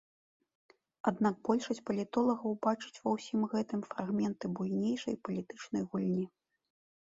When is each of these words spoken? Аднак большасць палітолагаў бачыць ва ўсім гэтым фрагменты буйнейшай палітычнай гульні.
Аднак 1.11 1.35
большасць 1.49 1.81
палітолагаў 1.89 2.57
бачыць 2.67 3.01
ва 3.05 3.09
ўсім 3.19 3.45
гэтым 3.53 3.79
фрагменты 3.95 4.45
буйнейшай 4.57 5.15
палітычнай 5.27 5.83
гульні. 5.93 6.25